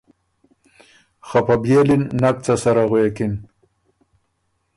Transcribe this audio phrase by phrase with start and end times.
[1.27, 3.33] خه په بيېلی ن نک څه سره غوېکِن۔